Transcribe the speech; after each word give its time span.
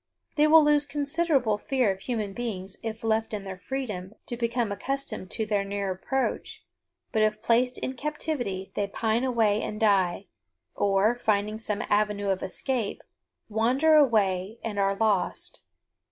They 0.35 0.47
will 0.47 0.63
lose 0.63 0.87
considerable 0.87 1.59
fear 1.59 1.91
of 1.91 1.99
human 1.99 2.33
beings 2.33 2.75
if 2.81 3.03
left 3.03 3.35
in 3.35 3.43
their 3.43 3.59
freedom 3.59 4.15
to 4.25 4.35
become 4.35 4.71
accustomed 4.71 5.29
to 5.29 5.45
their 5.45 5.63
near 5.63 5.91
approach, 5.91 6.65
but 7.11 7.21
if 7.21 7.39
placed 7.39 7.77
in 7.77 7.93
captivity 7.93 8.71
they 8.73 8.87
pine 8.87 9.23
away 9.23 9.61
and 9.61 9.79
die, 9.79 10.25
or, 10.73 11.13
finding 11.13 11.59
some 11.59 11.83
avenue 11.87 12.29
of 12.29 12.41
escape, 12.41 13.03
wander 13.47 13.93
away 13.93 14.57
and 14.63 14.79
are 14.79 14.95
lost. 14.95 15.61